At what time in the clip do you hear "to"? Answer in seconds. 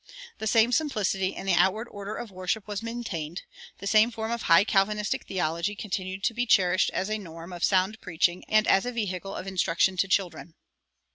6.23-6.33, 9.97-10.07